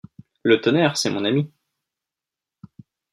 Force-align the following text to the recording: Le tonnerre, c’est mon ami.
Le 0.41 0.59
tonnerre, 0.61 0.97
c’est 0.97 1.11
mon 1.11 1.25
ami. 1.25 1.53